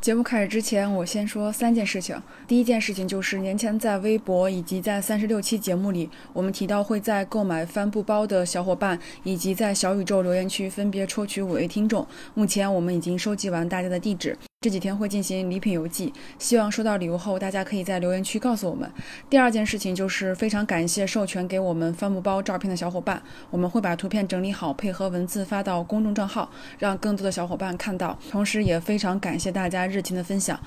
[0.00, 2.16] 节目开始之前，我先说三件事情。
[2.48, 12.06] 第一件事情就是年前在微博以及在三十六期节目里，我们提到会在购买帆布包的小伙伴以及在小宇宙留言区分别抽取五位听众。
[12.32, 14.34] 目前我们已经收集完大家的地址。
[14.62, 18.92] 这几天会进行礼品邮寄，希望收到礼物后，大家可以在留言区告诉我们。
[19.30, 28.18] 第二件事情就是非常感谢授权给我们帆布包照片的小伙伴，我们会把图片整理好，配合文字发到公众账号，让更多的小伙伴看到。
[28.30, 30.60] 同时也非常感谢大家热情的分享。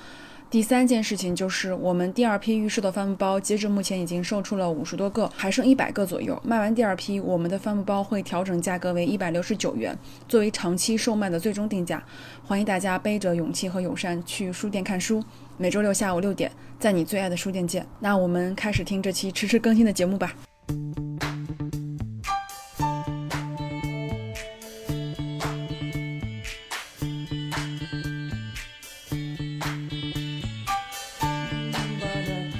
[0.54, 6.40] 第三件事情就是，我们第二批预售的帆布包，截至目前已经售出了五十多个，还剩一百个左右。
[6.46, 12.04] 卖完第二批，我们的帆布包会调整价格为一百六十九元，作为长期售卖的最终定价。
[12.46, 15.24] 欢迎大家背着勇气和友善去书店看书。
[15.58, 17.84] 每周六下午六点，在你最爱的书店见。
[18.00, 20.36] 那我们开始听这期迟迟更新的节目吧。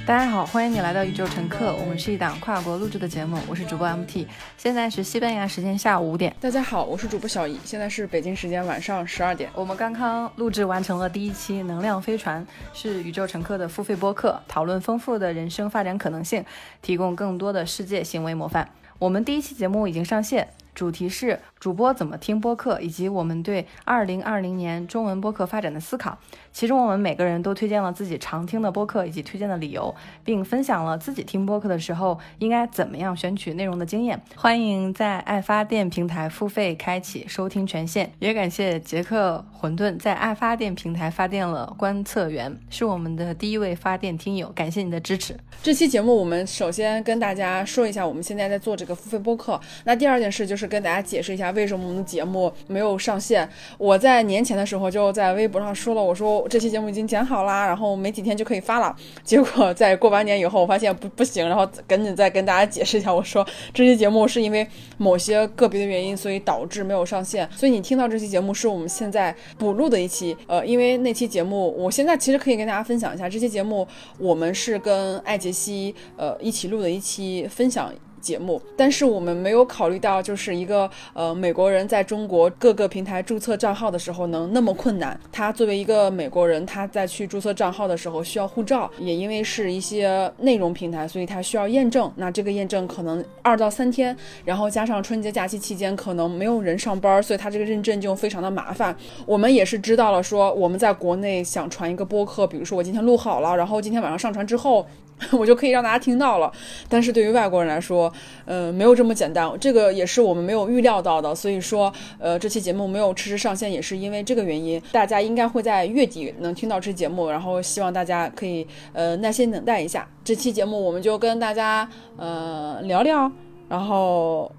[0.06, 1.74] 大家好，欢迎你来到宇宙乘客。
[1.76, 4.26] 我们是一档跨国录制的节目，我是主播 MT，
[4.58, 6.36] 现在是西班牙时间下午五点。
[6.38, 9.48] 大家好，我是主播小姨，现在是北京时间晚上十二点。
[9.54, 16.44] 我们刚刚录制完成了第一期《能量飞船》，是宇宙乘客的付费播客，讨论丰富的人生发展可能性，
[16.82, 18.68] 提供更多的世界行为模范。
[18.98, 21.38] 我们第一期节目已经上线，主题是。
[21.64, 26.18] 主播怎么听播客，以及我们对二零二零年中文播客发展的思考。
[26.52, 34.20] 其中，我们每个人都推荐了自己常听的播客以及推荐的理由，并分享了自己听播客的时候应该怎么样选取内容的经验。
[34.36, 45.34] 欢迎在爱发电平台付费开启收听权限，也感谢杰克混沌在爱发电平台发电了观测员，是我们的第一位发电听友，感谢你的支持。
[45.62, 49.58] 这期节目，我们首先跟大家说一下，我们现在在做这个付费播客。
[49.84, 51.50] 那第二件事就是跟大家解释一下。
[51.50, 53.48] 为什么我们的节目没有上线？
[53.78, 58.94] 我在年前的时候就在微博上说了，我说这期节目已经剪好啦，然后没几天就可以发了。
[59.22, 64.66] 结果在过完年以后，我发现不不行，然后赶紧再跟大家解释一下，我说这期节目是因为
[64.98, 67.48] 某些个别的原因，所以导致没有上线。
[67.54, 73.86] 所以你听到这期节目是我们现在补录的一期，呃，因为那期节目，我现在其实可以跟大家分享一下，这期节目
[74.18, 77.92] 我们是跟艾杰西呃一起录的一期分享。
[78.24, 85.18] 节目，但是我们没有考虑到，就是一个呃美国人在中国各个平台注册账号的时候能那么困难。
[85.30, 92.10] 他作为一个美国人，他在去注册账号的时候需要护照，也因为是一些内容平台，所以他需要验证。
[92.16, 98.96] 那这个验证可能二到三天，然后加上春节假期期间可能没有人上班，所以他这个认证就非常的麻烦。
[99.26, 104.86] 我们也是知道了，说我们在国内想传一个播客，比如说我今天录好了，然后今天晚上上传之后。
[105.32, 106.52] 我就可以让大家听到了，
[106.88, 108.12] 但是对于外国人来说，
[108.44, 109.50] 呃，没有这么简单。
[109.60, 114.80] 这个也是我们没有预料到的，所以说，呃，这期节目没有迟迟上线，也是因为这个原因。
[114.92, 120.08] 大家应该会在月底能听到这期节目，然后希望大家可以呃耐心等待一下。
[120.24, 123.30] 这期节目我们就跟大家呃聊聊，
[123.68, 124.50] 然后。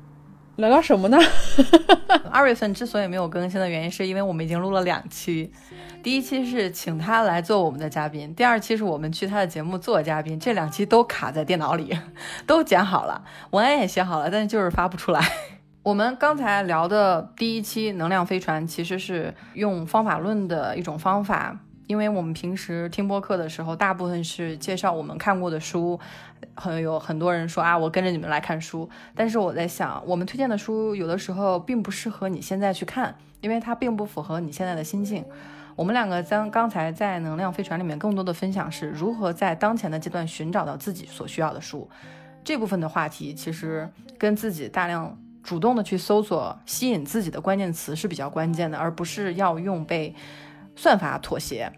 [0.57, 1.17] 聊聊什么呢？
[2.31, 5.51] 二月份之所以没有更新的原因，是因为我们已经录了两期。
[6.01, 10.39] 第一期是请他来做我们的嘉宾，第二期是我们去他的节目做嘉宾。
[10.39, 11.97] 这两期都卡在电脑里，
[12.47, 13.21] 都剪好了，
[13.51, 15.21] 文案也写好了，但是就是发不出来。
[15.83, 21.59] 我们刚才聊的第一期《能量飞船》，其实是用方法论的一种方法。
[21.87, 25.99] 因为我们平时听播客的时候，大部分是介绍我们看过的书，
[26.55, 28.89] 很有很多人说啊，我跟着你们来看书。
[29.13, 35.23] 但是我在想，我们推荐的书有的时候并不适合你现在去看，因为它并不符合你现在的心境。
[35.75, 41.87] 我们两个将刚才在能量飞船里面更多的分享是如何在当前的阶段寻找到自己所需要的书。
[42.43, 50.15] 这部分的话题其实跟自己大量主动的去搜索吸引自己的关键词是比较关键的，而不是要用被。
[50.75, 51.71] 算法妥协，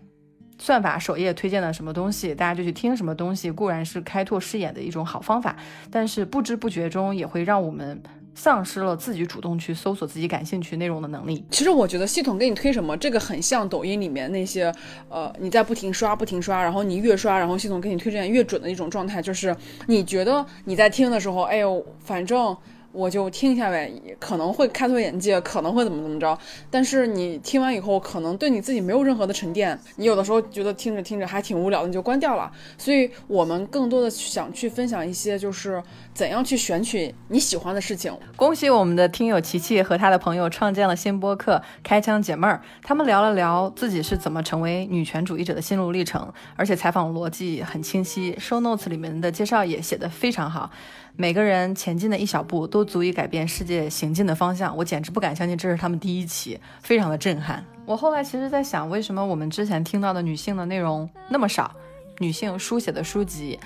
[0.58, 5.56] 算法首页推荐的什么东西，大家就去听什么东西，固然是开拓视野的一种好方法，
[5.92, 8.02] 但是不知不觉中也会让我们
[8.34, 11.46] 丧失了自己主动去搜索自己感兴趣内容的能力。
[11.52, 14.74] 其实我觉得系统给你推什么，这个很像抖音里面那些，
[15.10, 19.56] 呃，你在不停刷不停刷，然后你越刷，然后系统给你推荐越准的一种状态，就是
[19.86, 22.58] 你觉得你在听的时候，哎呦，反正。
[22.98, 26.36] 我就听一下呗，可能会开拓眼界，可能会怎么怎么着。
[26.72, 29.80] 但是你听完以后，可能对你自己没有任何的沉淀。
[29.98, 32.52] 你有的时候觉得听着听着还挺无聊的，你就关掉了。
[32.76, 35.82] 所以我们更多的想去分享一些，就是
[36.16, 38.12] 怎样去选取你喜欢的事情。
[38.36, 50.72] 恭喜我们的听友琪琪和他的朋友创建了新播客《开枪解闷儿》，他们聊了聊自己是怎么成为女权主义者的心路历程，而且采访逻辑很清晰，show notes 里面的介绍也写得非常好。
[51.20, 57.66] 每个人前进的一小步都足以改变世界行进的方向，我简直不敢相信这是他们第一期，非常的震撼。
[57.88, 61.72] 我后来其实在想，为什么我们之前听到的女性的内容那么少？
[62.20, 63.60] 女性书写的书籍，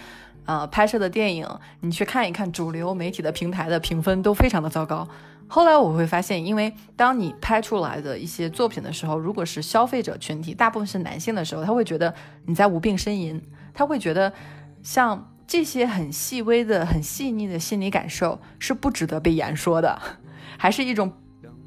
[0.46, 1.46] 呃，拍摄的电影，
[1.82, 5.06] 你去看一看主流媒体的平台的评分都非常的糟糕。
[5.48, 12.14] 后来我会发现，因为当你拍出来的一些作品的时候，如果是消费者群体大部分是男性的时候，他会觉得
[12.46, 13.42] 你在无病呻吟，
[13.74, 14.32] 他会觉得
[14.82, 20.02] 像这些很细微的、很细腻的心理感受是不值得被言说的，
[20.58, 21.12] 还是一种。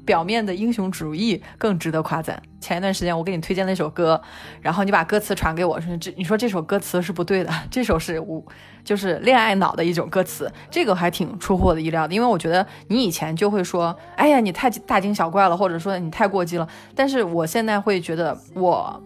[0.05, 2.39] 表面的英雄主义更值得夸赞。
[2.61, 4.21] 前一段时间我给你推荐了一首歌，
[4.61, 8.45] 然后你把歌词传给我，说这你说这首歌词是不对的， 这首是无
[8.83, 12.13] 就是恋爱脑的一种歌词，这个还挺出乎我的意料的。
[12.13, 16.67] 因为我觉得你以前就会说，哎呀你太大惊小怪了，或者说你太过激了。
[16.93, 19.01] 但是我现在会觉得，我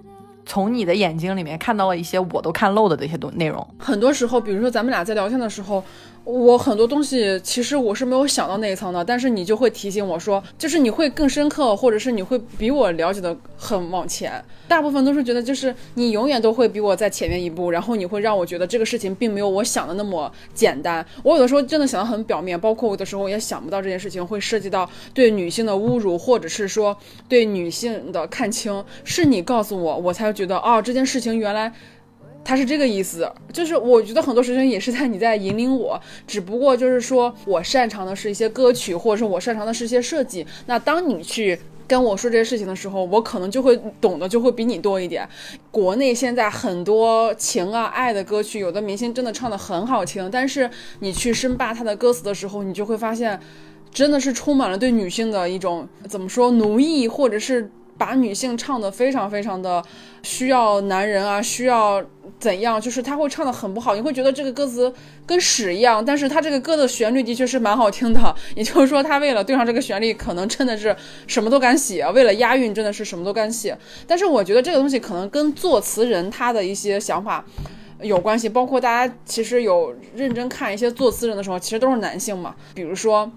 [0.49, 3.65] 从你的眼睛里面看到了一些我都看漏的这些东内容。
[3.77, 5.83] 很多时候，比如说咱们俩在聊天的时候。
[6.31, 14.31] 我很多东西其实我是没有想到那一层的，但是你就会提醒我说，就是你会更深刻，或者是你会比我了解的很往前。
[14.67, 21.03] 大部分都是觉得，就是你永远都会比我在前面一步，然后你会让我觉得这个事情并没有我想的那么简单。
[21.23, 26.95] 我有的时候真的想的很表面，包括有的时候也想不到这件事情会涉及到对女性的侮辱，或者是说
[27.27, 28.85] 对女性的看清。
[29.03, 31.73] 是你告诉我，我才觉得哦，这件事情原来。
[32.43, 40.45] 他是这个意思，就是我觉得很多事情也是在你在引领我，只不过就是说我擅长的是一些歌曲，或者是我擅长的是一些设计。
[40.65, 45.27] 那当你去跟我说这些事情的时候，我可能就会懂得就会比你多一点。
[45.69, 50.67] 国内现在很多情啊爱的歌曲，有的明星真的唱的很好听，但是
[51.01, 53.39] 你去深扒他的歌词的时候，你就会发现，
[53.91, 57.69] 真的是充满了对女性的一种怎么说奴役，或者是。
[57.99, 59.83] 把女性唱的非常非常的
[60.23, 62.01] 需要男人啊，需要
[62.39, 62.79] 怎样？
[62.79, 64.91] 就是他会唱的很不好，你会觉得这个歌词
[65.25, 66.03] 跟屎一样。
[66.03, 68.33] 但是他这个歌的旋律的确是蛮好听的。
[68.55, 70.95] 也就是说，他为了对上这个旋律，可能真的是
[71.27, 72.07] 什么都敢写。
[72.11, 73.77] 为了押韵，真的是什么都敢写。
[74.07, 77.43] 但是我觉得这个东西可能跟作词人他的一些想法
[78.01, 78.47] 有关系。
[78.47, 82.55] 包括大家其实有认真看一些作词人的时候，其实都是男性嘛。
[82.73, 83.29] 比如说。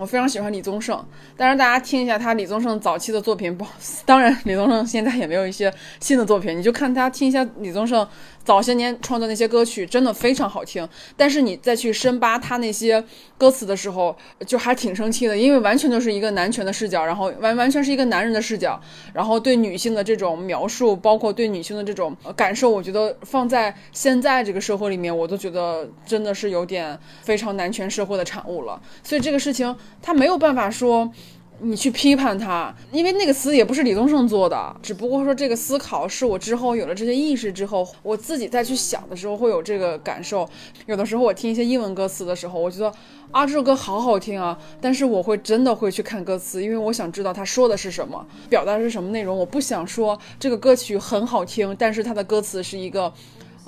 [0.00, 1.04] 我非常喜欢李宗盛，
[1.36, 3.66] 但是大家听一下他李宗盛早期的作品，不，
[4.06, 5.70] 当然李宗盛现在也没有一些
[6.00, 8.08] 新的作品，你就看他听一下李宗盛。
[8.44, 13.04] 早些年创作那些歌曲真的非常好听，但是你再去深扒他那些
[13.36, 14.16] 歌词的时候，
[14.46, 18.80] 就还挺生气的，因为完全就是一个男权的视角，然后完完全是一个男人的视角，
[19.12, 28.80] 然后对女性的这种描述，包括对女性的这种感受，我觉得放在现在这个社会里面，我都觉得真的是有点非常男权社会的产物了。
[29.02, 31.12] 所以这个事情他没有办法说。
[31.62, 40.48] 你去批判他，因为那个词也不是李宗盛做的，只不过说这个思考是我之后有了这些意识之后，我自己再去想的时候会有这个感受。
[40.86, 42.92] 有的时候我听一些英文歌词的时候，我觉得
[43.30, 49.36] 啊这首歌好好听啊，但是我会真的会去看歌词，因为我想知道他说的是什么，表达的是什么内容。
[49.36, 53.12] 我不想说这个歌曲很好听，但是它的歌词是一个。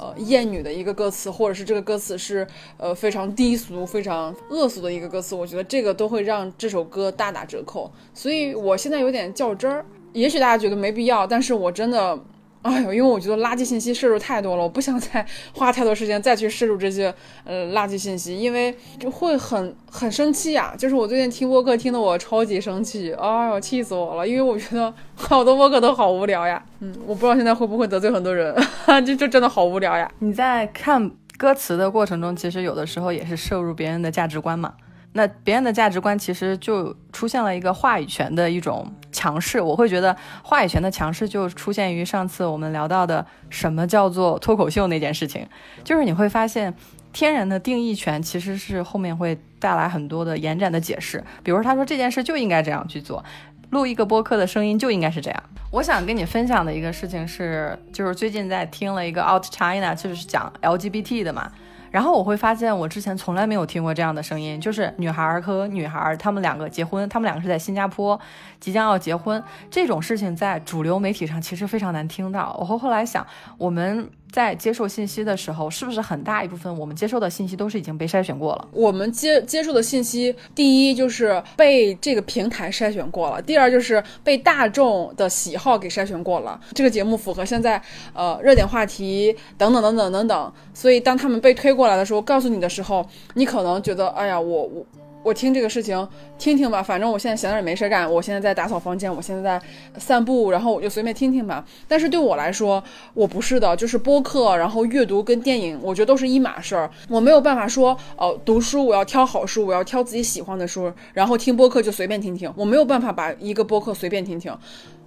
[0.03, 2.45] 呃，艳女的一个歌词，或者是这个歌词是
[2.77, 7.89] 呃非常低俗、非常恶俗的一个歌词，我觉得这个都会让这首歌大打折扣。
[8.13, 12.19] 所以我现在有点较真儿，也许大家觉得没必要，但是我真的。
[12.63, 17.13] 哎呦，因为我觉得垃圾信息摄入太多了，我不想再花太多时间再去摄入这些
[17.45, 20.75] 呃垃圾信息，因为就会很很生气呀。
[20.79, 24.27] 就是我最近听播客听得我超级生气，哎呦，气死我了！
[24.27, 26.63] 因为我觉得好多播客都好无聊呀。
[26.81, 28.55] 嗯，我不知道现在会不会得罪很多人，
[29.05, 30.11] 就就真的好无聊呀。
[30.21, 34.75] 你在看歌词的过程中，其实有的时候也是摄入别人的价值观嘛。
[35.15, 45.47] 那别人的价值观其实就出现了一个话语权的一种强势，我会觉得话语权的强势就出现于上次我们聊到的什么叫做脱口秀那件事情，
[45.85, 46.75] 就是你会发现
[47.13, 53.23] 天然的定义权其实是后面会带来很多的延展的解释，比如他说这件事就应该这样去做，
[53.69, 55.43] 录一个播客的声音就应该是这样。
[55.71, 61.53] 我想跟你分享的一个事情是，就是最近在听了一个 Out China，就是讲 LGBT 的嘛。
[61.93, 68.19] 然后我会发现，我之前从来没有听过这样的声音，就是女孩和女孩，他们两个结婚，他们两个是在新加坡
[68.59, 72.57] 即将要结婚，这种事情在主流媒体上其实非常难听到。
[72.59, 73.25] 我后来想，
[73.59, 74.11] 我们。
[74.33, 78.67] 在接受信息的时候，是不是很大一部分我们接受的信息都是已经被筛选过了？
[78.73, 86.59] 我们接接受的信息，第一就是被这个平台筛选过了，第二就是被大众的喜好给筛选过了。
[86.73, 87.81] 这个节目符合现在
[88.15, 94.87] 呃热点话题等等等等等等，所以当他们被推过来的时候，告诉你的时候，你可能觉得，哎呀，我我。
[95.23, 99.65] 我听这个事情，听听吧，反正我现在闲着也没事干，我现在在打扫房间，我现在在
[99.99, 101.65] 散步，然后我就随便听听吧。
[101.87, 102.83] 但是对我来说，
[103.15, 106.91] 我不是的，就是播客，然后阅读跟电影，我觉得都是一码事儿。
[107.09, 114.53] 我没有办法说，哦，读书我要挑好书，我要挑自己喜欢的书，然后听播客就随便听听，我没有办法把一个播客随便听听。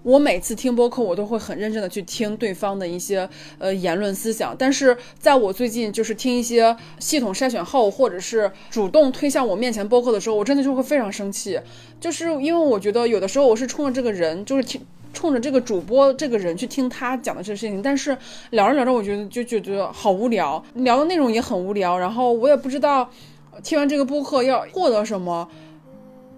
[0.05, 4.55] 我每次听播客，我都会很认真的去听对方的一些呃言论思想。
[4.55, 11.59] 但是在我最近就是听一些系统筛选后，或者是主动推向我面前播客的时候，我真的就会非常生气，
[11.99, 14.79] 就是因为我觉得有的时候我是冲着这个人，就是听。
[15.11, 18.15] 冲着这个主播这个人去听他讲的这些事情，但是
[18.49, 23.09] 聊着聊着，我觉得就觉得好无聊，聊的内容也很无聊，然后我也不知道
[23.63, 25.47] 听完这个播客要获得什么，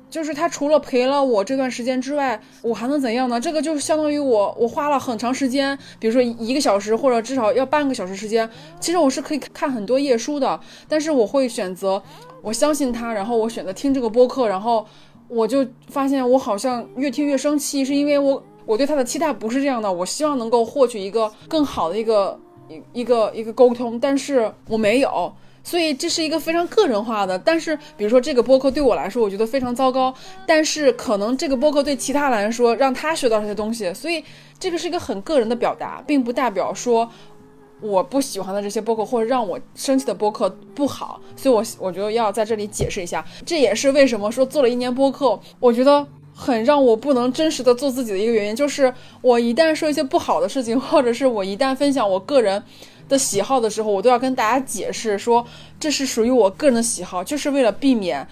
[0.10, 3.40] 就是他除了陪了我这段时间之外，我还能怎样呢？
[3.40, 8.50] 这个就相当于我我花了很长时间，比如说一个小时或者至少要半个小时时间，
[8.80, 12.02] 其实我是可以看很多页书的，但是我会选择
[12.42, 14.86] 我相信他，然后我选择听这个播客，然后
[15.28, 18.44] 我就发现我好像越听越生气，是因为我。
[18.68, 22.38] 我对他的期待不是这样的，我希望能够获取一个更好的一个
[22.68, 25.34] 一一个一个沟通，但是我没有，
[25.68, 27.38] 所以这是一个非常个人化的。
[27.38, 30.14] 但是比如说这个播客对我来说，我觉得非常糟糕，
[30.46, 34.24] 但是可能这个播客对其他来说让他学到这些东西，所以
[34.58, 37.12] 这个是一个很个人的表达，并不代表说
[37.82, 41.20] 我不喜欢的这些播客或者让我生气的播客不好。
[41.36, 46.08] 所以我我觉得要在这里解释一下，这也是为什么说做了一年播客，我觉得。
[46.40, 48.94] 很让我不能真实的做自己的一个原因，就是
[49.24, 52.62] 我一旦说一些不好的事情，或者是我一旦分享我个人
[53.08, 55.46] 的喜好的时候，我都要跟大家解释说
[55.80, 58.28] 这是属于我个人的喜好，就是为了避免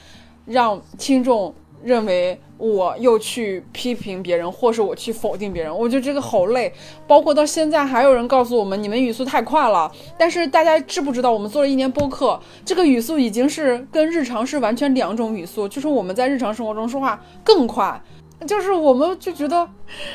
[0.45, 1.53] 让听众。
[1.83, 6.73] 认为我又去批评别人，或是我去否定别人，我觉得这个好累。
[7.05, 9.91] 包括到现在还有人告诉我们，你们语速太快了。
[10.17, 18.01] 但是大家知不知道，我们做了一年播客，这个语速已经是跟日常是完全两种语速，就是我们在日常生活中说话更快。
[18.47, 19.69] 就是我们就觉得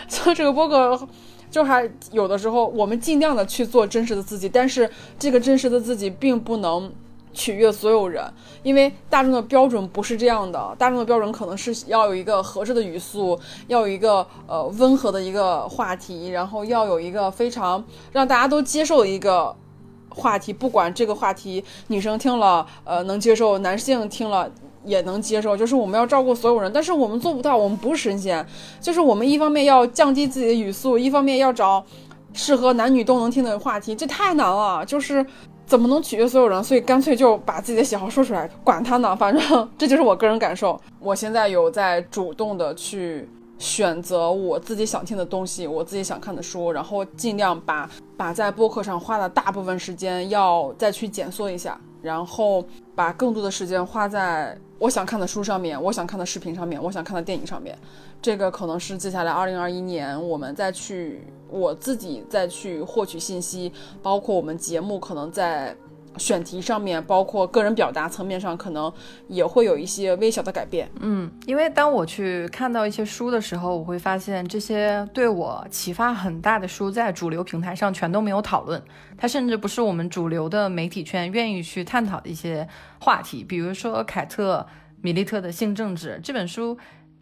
[0.08, 1.08] 做这个播客，
[1.50, 4.88] 就还有的时候我们尽量的去做真实的自己，但是
[5.18, 6.92] 这个真实的自己并不能。
[7.32, 8.20] 取悦所有人，
[8.64, 10.74] 因为大众的标准不是这样的。
[10.76, 13.38] 大众的标准可能是要有一个合适的语速，
[13.68, 19.54] 要有一个呃温和的一个话题，然后要有一个非常让大家都接受的一个
[20.08, 20.52] 话题。
[20.52, 24.50] 不管这个话题女生听了呃能接受，男性听了
[24.84, 26.72] 也能接受，就是我们要照顾所有人。
[26.72, 28.44] 但是我们做不到，我们不是神仙。
[28.80, 31.84] 就是我们一方面要降低自己的语速，一方面要找
[32.32, 34.84] 适合男女都能听的话题，这太难了。
[34.84, 35.24] 就是。
[35.66, 36.64] 怎么能取悦所有人？
[36.64, 40.76] 所以干脆就把自己的喜好说出来，管他呢，反正这就是我个人感受。
[40.98, 52.64] 我现在有在主动的去选择我自己想听的东西，我自己想看的书，然后尽量把把在播客上花的大部分时间要再去减缩一下，然后
[53.00, 57.74] 把更多的时间花在我想看的书上面，我想看的视频上面，我想看的电影上面。
[58.20, 65.74] 这个可能是接下来二零二一年我们再去我自己再去获取信息，包括我们节目可能在
[66.16, 68.92] 选题上面，包括个人表达层面上，可能
[69.28, 70.90] 也会有一些微小的改变。
[71.00, 78.82] 嗯，因为当我去看到一些书的时候，我会发现这些对我启发很大的书，在主流平台上全都没有讨论，
[79.16, 82.66] 它甚至不是我们主流的媒体圈愿意去探讨的一些
[83.00, 83.42] 话题。
[83.44, 84.66] 比如说凯特
[85.00, 86.76] 米利特的《性政治》这本书。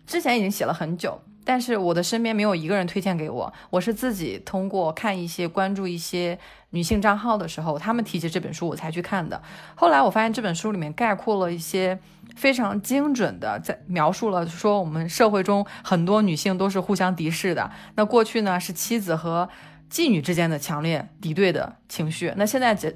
[0.07, 6.39] 之前已经写了很久，但是我的身边没有一个人推荐给我，我是自己通过看一些关注一些
[6.73, 9.41] 女性账号的时候，他们提起这本书我才去看的。
[9.75, 11.99] 后来我发现这本书里面概括了一些
[12.37, 17.71] 非常精准的，在描述了说我们社会中很多女性都是互相敌视的。
[17.95, 19.49] 那过去呢是妻子和
[19.91, 22.95] 妓女之间的强烈敌对的情绪，那现在这。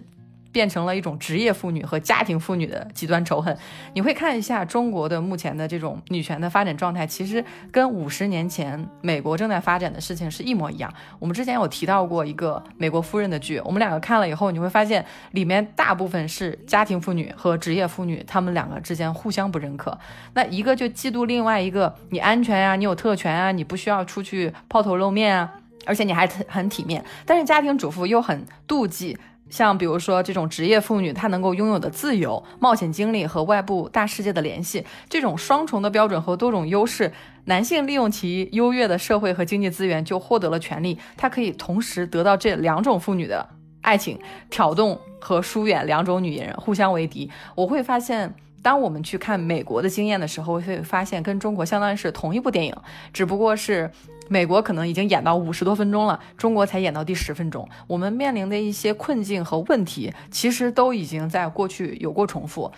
[0.53, 3.57] 变成了一种职业妇女和家庭妇女的极端仇恨。
[3.95, 10.93] 你会看一下中国的目前的这种女权的发展状态，其实跟五十年前美国正在发展的事情是一模一样。
[11.19, 19.99] 我们之前有提到过一个美国夫人的剧，我们两个看了以后，你会发现里面大部分是家庭妇女和职业妇女，她们两个之间互相不认可。
[20.35, 25.53] 那一个就嫉妒另外一个，你安全呀，你有特权啊，你不需要出去抛头露面啊，
[25.87, 27.03] 而且你还很体面。
[27.25, 29.17] 但是家庭主妇又很妒忌。
[29.53, 37.13] 像比如说这种职业妇女，她能够拥有的自由、冒险经历和外部大世界的联系，这种双重的标准和多种优势，
[37.45, 43.47] 男性利用其优越的社会和经济资源就获得了权利，他可以同时得到这两种妇女的
[43.83, 44.19] 爱情，
[44.49, 47.31] 挑动和疏远两种女人互相为敌。
[47.55, 52.75] 我会发现，当我们去看美国的经验的时候，会发现跟中国相当于是同一部电影，
[53.13, 53.91] 只不过是。
[54.29, 57.69] 美国可能已经演到五十多分钟了，中国才演到第十分钟。
[57.87, 62.73] 我们面临的一些困境和问题，其实都已经在过去有过重复。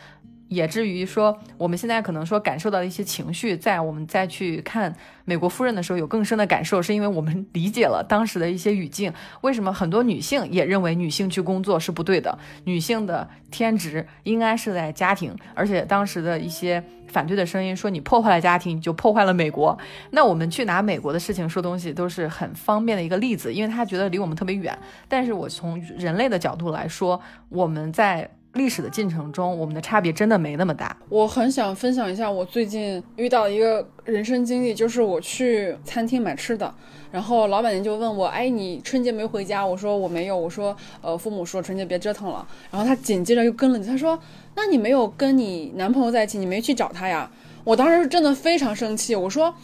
[0.49, 4.93] 也至于说，我们现在可能说感受到的一些情绪，在我们再去看
[5.25, 9.13] 《美国夫人》的时候，有更深的感受，是因为我们理解了当时的一些语境。
[9.41, 12.39] 为什么很多女性也认为女性去工作是不对的？
[12.65, 19.77] 女性的天职应该是在家庭，而且当时的一些反对的声音，说你破坏了家庭，你就破坏了美国。
[20.11, 24.79] 那我们去拿美国的事情说东西，都是很方便的一个例子，因为他觉得离我们特别远。
[25.09, 28.31] 但是我从人类的角度来说，我们在。
[28.55, 30.97] 历史的进程中，我们的差别真的没那么大。
[31.09, 36.73] 我很想分享一下我最近遇到一个人生经历，就是我去餐厅买吃的，
[37.13, 44.19] 然后老板娘就问我：“哎，你春节没回家？”我说：“我没有。”我说：“呃，父母说春节别折腾了。”然后他紧接着又跟了，他说
[44.57, 47.31] ：“那你没有跟你男朋友在一起，你没去找他呀？”
[47.65, 49.55] 我当时是真的非常生气，我说。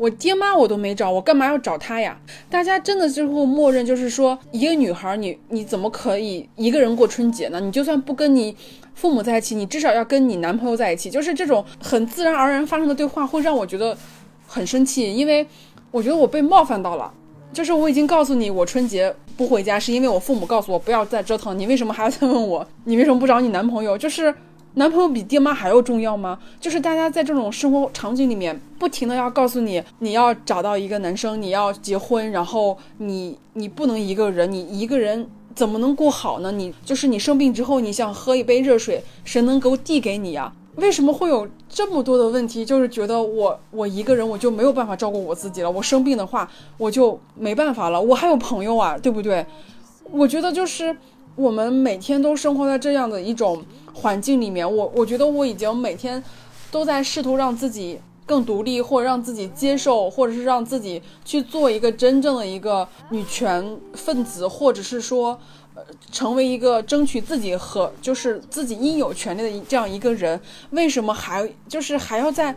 [0.00, 2.18] 我爹妈我都没找，我干嘛要找他呀？
[2.48, 7.60] 大家真的就会默认，就是说一个女孩，你你怎么可以一个人过春节呢？
[7.60, 8.56] 你就算不跟你
[8.94, 11.10] 父母在一起，你至少要跟你男朋友在一起。
[11.10, 13.94] 就是这种很自然而然发生的对话，会让我觉得
[14.46, 15.46] 很生气，因为
[15.90, 17.12] 我觉得我被冒犯到了。
[17.52, 21.58] 就是我已经告诉你，我春节不回家，是因为我父母告诉我不要再折腾。
[21.58, 22.66] 你为什么还要再问我？
[22.84, 23.98] 你为什么不找你男朋友？
[23.98, 24.34] 就是。
[24.74, 26.38] 男朋友比爹妈还要重要吗？
[26.60, 36.52] 就是大家在这种生活场景里面，不停的要告诉你，你要找到一个男生，你要结婚，然后你你不能一个人，你一个人怎么能过好呢？
[36.52, 40.52] 你就是你生病之后，你想喝一杯热水，谁能够递给你呀？
[40.76, 42.64] 为什么会有这么多的问题？
[42.64, 46.48] 就是觉得我我一个人我就没有办法照顾我自己了，我生病的话
[46.78, 49.44] 我就没办法了，我还有朋友啊，对不对？
[50.12, 50.96] 我觉得就是
[51.34, 53.60] 我们每天都生活在这样的一种。
[54.00, 56.22] 环境里面，我我觉得我已经每天
[56.70, 65.38] 都在试图让自己更独立，或者让自己接受，或者是让自己去做一个真正的一个女权分子，或者是说，
[65.74, 70.40] 呃，成为一个争取自己和就是自己应有权利的这样一个人。
[70.70, 72.54] 为什么还就是还要在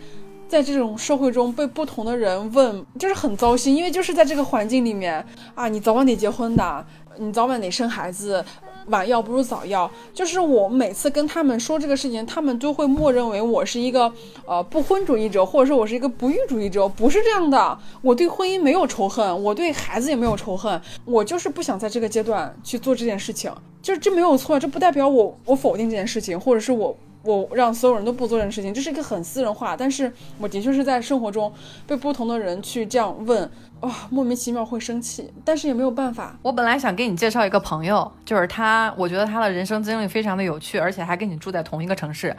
[0.48, 6.86] 在这种社会中被不同的人问，就是很糟心，因为就是在这个环境里面啊，你早晚得结婚的，
[7.18, 8.46] 你早晚得生孩子。
[8.88, 14.12] 晚要不如早要，就是我每次跟他们说这个事情，他们都会默认为我是一个
[14.46, 17.78] 呃不婚主义者，或者说我是一个不育主义者，不是这样的。
[18.02, 26.96] 我对婚姻没有仇恨，我对孩子也没有仇恨，我就是不想在这个阶段去做这件事情，就是这没有错，这不代表我我否定这件事情，或者是我。
[27.24, 31.52] 我让所有人都不做这件事情，这是一个很私人化，但是我的确是在生活中
[31.88, 36.38] 被不同的人去这样问，哇，莫名其妙会生气，但是也没有办法。
[36.42, 42.36] 我本来想给你介绍一个朋友，就是他，我觉得他的人生经历非常的有趣，而且还跟你住在同一个城市，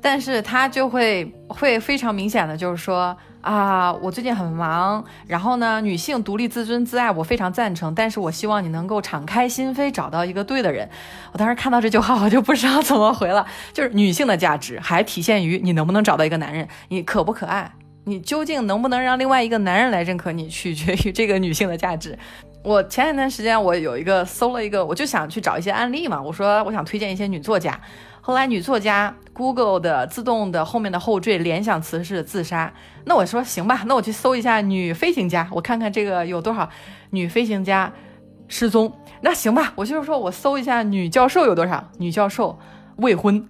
[0.00, 3.16] 但是他就会会非常明显的就是说。
[3.42, 7.92] 啊，我最近很忙，然后呢，女性独立、自尊、自爱，我非常赞成。
[7.92, 10.88] 但是我希望你能够敞开心扉，找到一个对的人。
[11.32, 13.44] 我当时看到这句话，我就不知道怎么回了。
[13.72, 17.72] 就是女性的价值还体现于你能不能找到一个男人，你可不可爱，
[18.04, 22.16] 你究竟能不能让另外一个男人来认可你，取决于这个女性的价值。
[22.62, 27.76] 我前一段时间我有一个搜了一个，我就想去找一些案例嘛，我说我想推荐一些女作家。
[28.24, 32.72] 后来女作家 Google 的自动的后面的后缀联想词是自杀，
[33.04, 36.70] 那我说行吧，那我去搜一下女飞行家，我看看这个有多少
[37.10, 37.92] 女飞行家
[38.46, 38.96] 失踪。
[39.22, 42.56] 那行吧，我就是说我搜一下女教授有多少女教授
[42.98, 43.44] 未婚，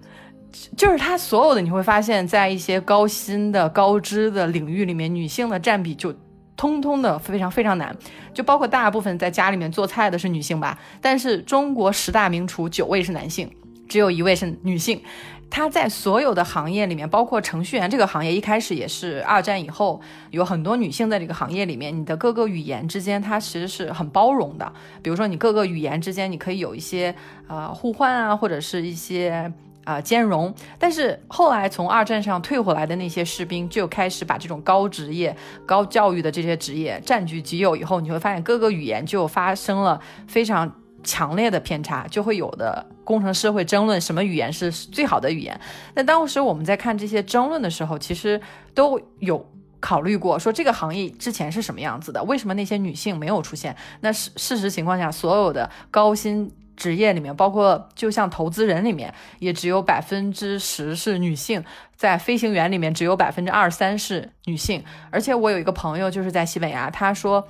[0.74, 6.14] 就是他所有的你会发现在一些高薪的高知的领域里面，女性的占比就
[6.56, 7.94] 通通的非常非常难，
[8.32, 13.50] 就包括大部分在家里面做菜的是女性吧，但是中国十大名厨九位是男性。
[13.92, 15.02] 只有一位是女性，
[15.50, 20.00] 她在所有的行业里面，包括程序员这个行业，一开始也是二战以后
[20.30, 21.94] 有很多女性在这个行业里面。
[21.94, 24.72] 你的各个语言之间，它其实是很包容的。
[25.02, 27.14] 比如说，你各个语言之间，你可以有一些
[27.48, 29.52] 呃互换啊，或者是一些
[29.84, 30.54] 啊兼容。
[30.78, 40.72] 但是后来从二战上退回来的那些士兵，就开始把这种高职业、高教育的这些职业占据己有以后，你会发现各个语言就发生了非常。
[41.02, 45.58] 强烈的偏差就会有的工程师会争论什么语言是最好的语言。
[45.94, 48.40] 那当时我们在看这些争论的时候，其实
[48.74, 49.44] 都有
[49.80, 53.76] 考虑过，说这个行业之前是什么样子的，为什么那些女性没有出现？
[54.00, 61.64] 那事事实情况下，所有的高薪职业里面，包括就像投资人里面，也只有百分之十是女性，
[61.96, 64.84] 在飞行员里面只有百分之二三是女性。
[65.10, 67.46] 而且我有一个朋友就是在西班牙，他说。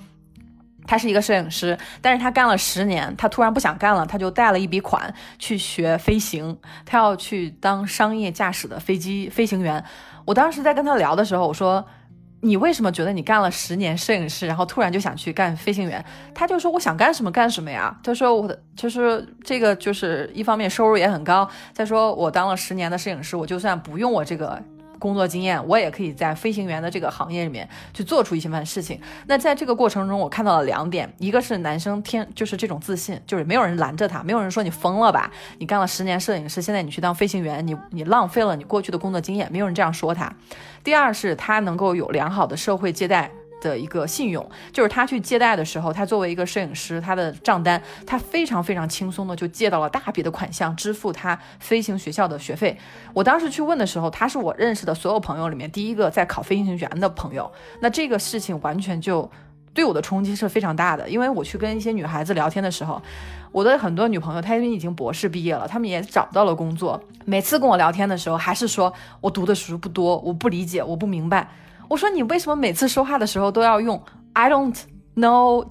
[0.86, 9.82] 他是一个摄影师，但是他干了十年，他突然不想干了，他就贷了一笔款去学飞行，他要去当商业驾驶的飞机飞行员。
[10.24, 11.84] 我当时在跟他聊的时候，我说
[12.42, 24.62] ：“你为什么觉得你干了十年摄影师，然后突然就想去干飞行员？”他就说：“我想干什么干什么呀。”他说：“我的就是这个，就是一方面收入也很高，再说我当了十年的摄影师，我就算不用我这个。”
[25.02, 29.00] 工作经验，我也可以在飞行员的这个行业里面去做出一些番事情。
[29.26, 40.32] 那在这个过程中，我看到了两点，一个是男生天就是这种自信，就是没有人拦着他，没有人说你疯了吧，你干了十年摄影师，现在你去当飞行员，你你浪费了你过去的工作经验，没有人这样说他。
[40.84, 43.28] 第二是他能够有良好的社会接待。
[43.62, 52.77] 的一个信用，就是他去借贷的时候，他作为一个摄影师，他的账单他非常非常轻松的就借到了大笔的款项，支付他飞行学校的学费。
[53.14, 57.51] 我当时去问的时候，他是我认识的所有朋友里面第一个在考飞行员的朋友。
[57.81, 59.31] 那这个事情完全就
[59.72, 63.01] 对我的冲击是非常大的，因为我去跟一些女孩子聊天的时候，
[63.53, 71.48] 我的很多女朋友她因为已经博士毕业了，她们也找到了工作，每次跟我聊天的时候还是说我读的书不多，我不理解，我不明白。
[71.92, 74.02] 我说你为什么每次说话的时候都要用
[74.33, 74.74] I don't
[75.14, 75.66] know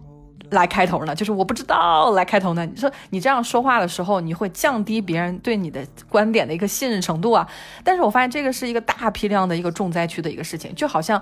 [0.52, 1.16] 来开头呢？
[1.16, 2.64] 就是我不知道来开头呢？
[2.64, 7.48] 你说你这样说话的时候，你会降低别人对你的观点的一个信任程度啊。
[7.84, 11.20] 但是我发现这个是一个大批量的一个重灾区的一个事情，就好像。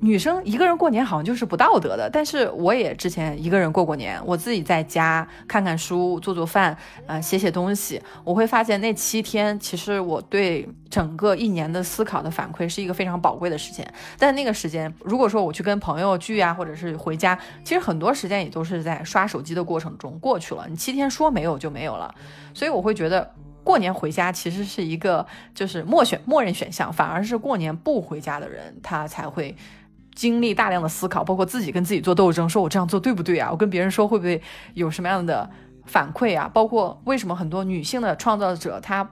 [0.00, 13.90] 女生一个人过年好像就是不道德的，但是我也之前一个人过过年，我自己在家看看书、做做饭，呃，写写东西，我会发现那七天其实我对整个一年的思考的反馈是一个非常宝贵的时间。
[14.18, 20.66] 但那个时间，如果说我去跟朋友聚啊，或者是回家，其实很多时间也都是在刷手机的过程中过去了。
[20.68, 22.14] 你七天说没有就没有了，
[22.52, 23.32] 所以我会觉得
[23.64, 29.56] 过年回家其实是一个就是默选默认选项，反而是过年不回家的人他才会。
[30.16, 33.48] 经历大量的思考，包括自己跟自己做斗争，说我这样做对不对啊？
[33.52, 34.42] 我跟别人说会不会
[34.74, 35.48] 有什么样的
[35.84, 36.50] 反馈啊？
[36.52, 39.08] 包括为什么很多女性的创造者她。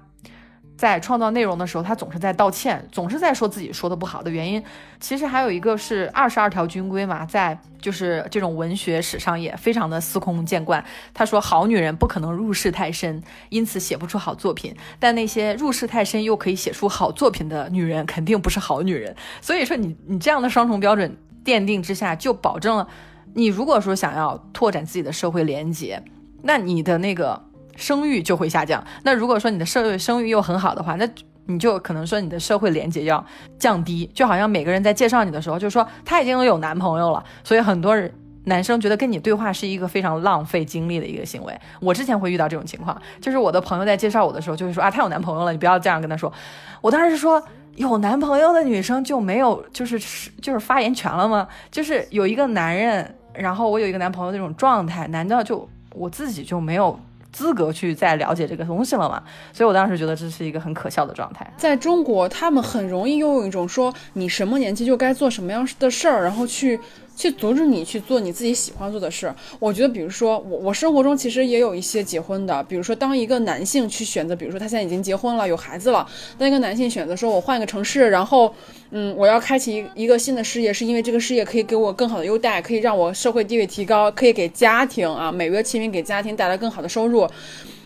[0.76, 4.62] 在创造内容的时候，他总是在道歉，总是在说自己说的不好的原因。
[4.98, 10.84] 其实还有一个是二十二条军规嘛，在就是这种文学史上也非常的司空见惯。
[11.12, 14.74] 他说，好女人不可能入世太深，因此写不出好作品。
[14.98, 19.14] 但那些入世太深又可以写出好作品的女人，肯定不是好女人。
[19.40, 22.88] 所以说，你你这样的双重标准奠定之下，就保证了
[23.34, 26.02] 你如果说想要拓展自己的社会连接，
[26.42, 27.40] 那你的那个。
[27.76, 28.84] 声誉就会下降。
[29.02, 31.08] 那如果说你的社会声誉又很好的话，那
[31.46, 33.24] 你就可能说你的社会连接要
[33.58, 34.10] 降低。
[34.14, 38.10] 就好像每个人在介绍你的时候，就说他已经有男朋友了，所以很多人
[38.44, 41.60] 男生觉得跟你对话是一个非常浪费精力的一个行为。
[41.80, 46.32] 我之前会遇到这种情况，就是我的朋友在介绍我的时候，就会说啊，他有男朋友了，你不要这样跟他说。
[46.80, 47.42] 我当时说，
[47.76, 49.98] 有男朋友的女生就没有就是
[50.40, 51.46] 就是发言权了吗？
[51.70, 56.98] 就是有一个男人，然后我有一个男朋友那种状态，难道就我自己就没有？
[57.35, 59.23] 资格去再了解这个东西了嘛？
[59.53, 61.53] 所以我当时觉得这是一个很可笑的状态。
[61.57, 66.81] 在中国，他们很容易拥有一种说你什么年纪就该做什么样的事儿，然后去。
[67.16, 69.33] 去阻止你去做你自己喜欢做的事。
[69.59, 72.62] 我觉得，比如说我，我生活中其实也有一些结婚的。
[72.64, 76.07] 比如说，当一个男性去选择，比如说他现在已经结婚了，有孩子了，
[76.38, 78.55] 当一个男性选择说，我换个城市，然后，
[78.90, 87.29] 嗯，我要开启一个新的事业，是因为这个事业可以给我更好的优待，可以让我社会地位提高，可以给家庭啊，每月清明给家庭带来更好的收入，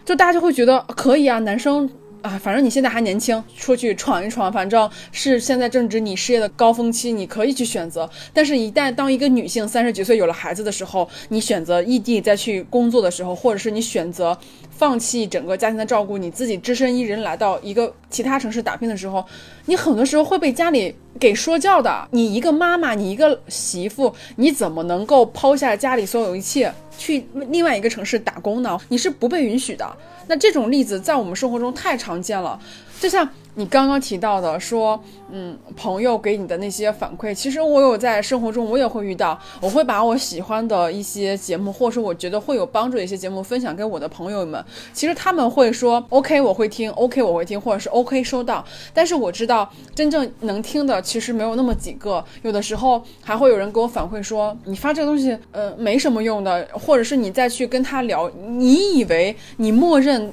[0.05, 1.89] 就大家就会觉得可以啊，男生。
[2.23, 8.09] 啊，反正你现在还年轻，出去闯一闯，反正是现在正值你事业的高峰期，你可以去选择。
[8.33, 14.37] 但是，一旦当一个女性三十几岁有了孩子的时候，你选择异地再去工作的时候，或者是你选择
[14.79, 19.25] 放弃整个家庭的照顾，你自己只身一人来到一个其他城市打拼的时候，
[19.67, 22.09] 你很多时候会被家里给说教的。
[22.13, 28.79] 你一个妈妈，你一个媳妇，你怎么能够抛下家里所有一切去另外一个城市打工呢？
[28.89, 29.85] 你是不被允许的。
[30.29, 32.57] 那这种例子在我们生活中太常见了，
[33.01, 60.33] 就像你刚刚提到的，说，嗯，朋友给你的那些反馈，其实我有在生活中我也会遇到，我会把我喜欢的一些节目，或者说我觉得会有帮助的一些节目分享给我的朋友们，其实他们会说，OK，我会听，OK，我会听，或者是 OK 收到，但是我知道真正能听的其实没有那么几个，有的时候还会有人给我反馈说，你发这个东西，呃，没什么用的，或者是你再去跟他聊，你以为你默认。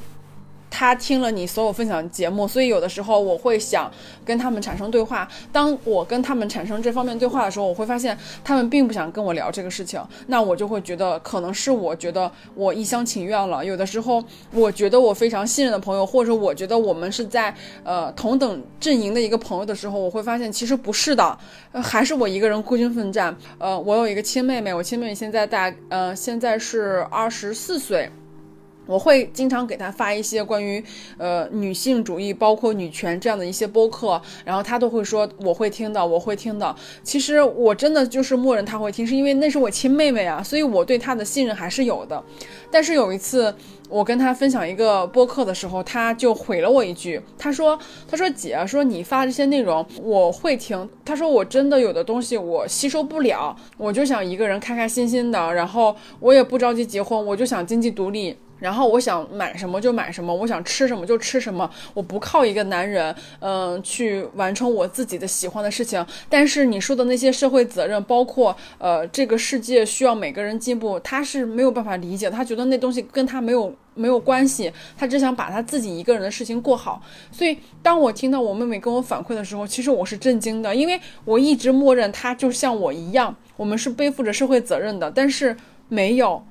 [0.77, 3.89] 他听了你所有分享节目，所以有的时候我会想
[4.25, 5.25] 跟他们产生对话。
[5.49, 10.03] 当我跟他们产生这方面对话的时候，我会发现他们并不想跟我聊这个事情。
[10.27, 13.65] 那我就会觉得可能是我觉得我一厢情愿了。
[13.65, 21.38] 有的时候，我觉得我非常信任的朋友，或者我觉得我们是在呃同等阵营的一个朋友的时候，我会发现其实不是的，
[21.81, 23.33] 还是我一个人孤军奋战。
[23.57, 28.11] 呃，我有一个亲妹妹，我亲妹妹现在大呃现在是二十四岁。
[28.86, 30.84] 我会经常给他发一些关于
[31.17, 36.76] 呃女性主义，包括女权这样的一些播客，然后他都会说我会听的，我会听的。
[37.04, 42.21] 其实我真的就是默认他会听，是因为那是我亲妹妹啊，所以我对他的信任还是有的。
[42.71, 43.54] 但是有一次
[43.89, 66.03] 我跟他分享一个播客的时候，他就回了我一句，他说：“他说姐，说你发这些内容我会听，他说我真的有的东西我吸收不了，我就想一个人开开心心的，然后我也不着急结婚，我就想经济独立。”然后我想买什么就买什么，我想吃什么就吃什么，我不靠一个男人，嗯，去完成我自己的喜欢的事情。
[66.29, 77.01] 但是你说的那些社会责任，包括呃，这个世界需要每个人进步，他是没有办法理解，他觉得那东西跟他没有没有关系，他只想把他自己一个人的事情过好。
[77.31, 85.57] 所以当我听到我妹妹跟我反馈的时候，其实我是震惊的，因为我一直默认他就像我一样，我们是背负着社会责任的，但是
[85.89, 86.41] 没有。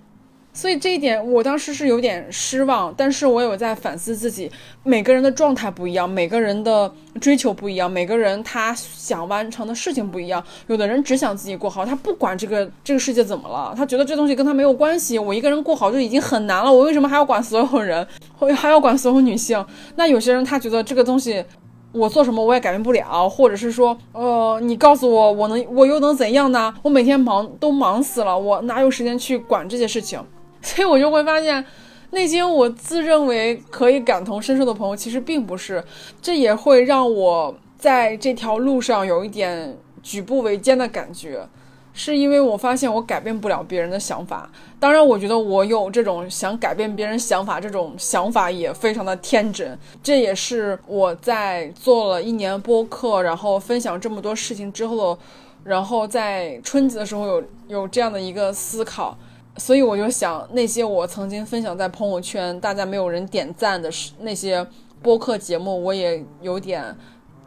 [0.56, 4.48] 所以这一点，我当时是有点失望，但是我有在反思自己。
[4.84, 6.90] 每个人的状态不一样，每个人的
[7.20, 10.42] 追求不一样，每个人他想完成的事情不一样。
[10.68, 15.18] 有的人只想自己过好，他不管这个这个世界怎么了，他觉得这东西跟他没有关系。
[15.18, 18.06] 我一个人过好就已经很难了，我为什么还要管所有人，
[18.38, 19.62] 我还要管所有女性？
[19.96, 21.44] 那有些人他觉得这个东西，
[21.90, 26.72] 我做什么我也改变不了，或者是说，呃，你告诉我，我能我又能怎样呢？
[26.82, 30.20] 我每天忙都忙死了，我哪有时间去管这些事情？
[30.64, 31.64] 所以我就会发现，
[32.10, 35.84] 那些我自认为可以感同身受的朋友，其实并不是。
[36.22, 41.46] 这也会让我在这条路上有一点举步维艰的感觉，
[41.92, 44.50] 是因为我发现我改变不了别人的想法。
[44.80, 49.78] 当然，我觉得我有这种想改变别人想法这种想法也非常的天真。
[50.02, 55.18] 这也是我在做了一年播客，然后分享这么多事情之后，
[55.62, 59.16] 然后在春节的时候有有这样的一个思考。
[59.56, 63.88] 所以我就想，那些我曾经分享在朋友圈，大家没有人点赞的
[64.18, 64.66] 那些
[65.00, 66.84] 播客节目，我也有点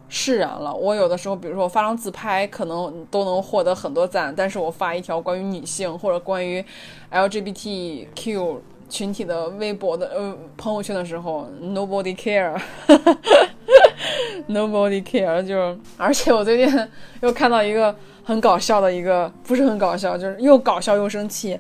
[0.08, 0.74] 释然了。
[0.74, 6.64] 我有的时候，比如说我发张自拍，可能都能获得很多赞，但是我发一条关于女性或者关于
[7.12, 12.16] LGBTQ 群体的微博的呃朋友圈的时候，nobody
[14.48, 16.88] care，nobody care， 就而且我最近
[17.22, 17.94] 又看到一个。
[18.28, 21.58] 很搞笑的一个，不是很搞笑，就是又搞笑又生气，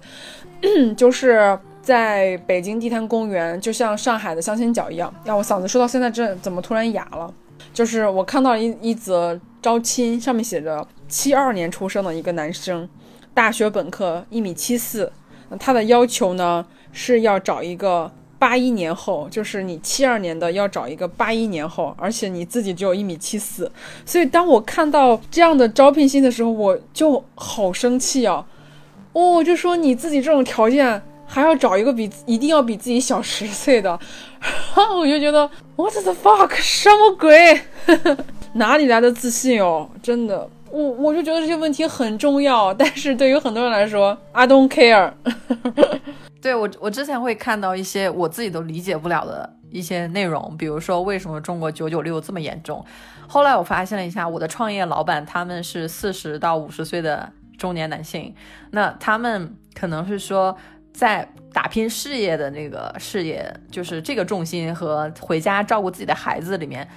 [0.97, 5.13] 就是在北京地坛公园，就像上海的相亲角一样。
[5.23, 7.33] 让，我嗓子说到现在这怎么突然哑了？
[7.73, 12.89] 就是我看到一一则招亲，上面写着七二年出生的一个男生，
[13.33, 15.09] 大学本科，一米七四，
[15.57, 18.11] 他的要求呢是要找一个。
[18.39, 23.71] 八一年后，就是你七二年的要找一个八一年后，而且你自己只有一米七四，
[24.05, 28.45] 所以当我看到这样的招聘信的时候，我就好生气啊！
[29.13, 33.99] 哦，就说你自己这种条件还要找一个比一定要比自己小十岁的，
[34.39, 37.59] 然 后我就觉得 What the fuck，什么鬼？
[38.53, 39.89] 哪里来的自信哦？
[40.01, 45.11] 真的，我我就觉得这些问题很重要，但是对于很多人来说，I don't care。
[46.47, 52.85] 对我，我之前会看到一些我自己都理解不了的一些内容，比如说为什么中国九九六这么严重。
[53.27, 58.33] 后来我发现了一下，我的创业老板他们是四十到五十岁的中年男性，
[58.71, 60.55] 那他们可能是说
[60.93, 66.87] 在打拼事业的那个事业，就是这个重心和回家照顾自己的孩子里面。